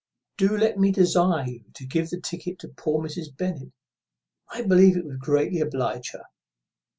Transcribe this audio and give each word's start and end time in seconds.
Do 0.35 0.57
let 0.57 0.79
me 0.79 0.91
desire 0.91 1.45
you 1.47 1.65
to 1.75 1.85
give 1.85 2.09
the 2.09 2.19
ticket 2.19 2.57
to 2.57 2.69
poor 2.69 3.03
Mrs. 3.05 3.37
Bennet. 3.37 3.71
I 4.49 4.63
believe 4.63 4.97
it 4.97 5.05
would 5.05 5.19
greatly 5.19 5.59
oblige 5.61 6.13
her." 6.13 6.23